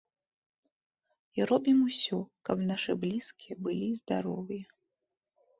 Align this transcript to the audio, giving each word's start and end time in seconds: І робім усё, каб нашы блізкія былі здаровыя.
І 1.39 1.45
робім 1.49 1.83
усё, 1.89 2.17
каб 2.49 2.63
нашы 2.71 2.91
блізкія 3.05 3.53
былі 3.67 3.89
здаровыя. 3.99 4.65